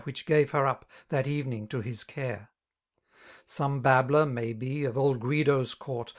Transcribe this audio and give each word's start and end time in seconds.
Which 0.03 0.25
gave 0.25 0.49
her 0.49 0.65
up, 0.65 0.89
that 1.09 1.27
evening, 1.27 1.67
to 1.67 1.81
his 1.81 2.03
care. 2.03 2.49
Some 3.45 3.81
babbler, 3.83 4.25
may 4.25 4.51
be, 4.51 4.83
of 4.83 4.97
old 4.97 5.19
Guido's 5.19 5.75
court. 5.75 6.09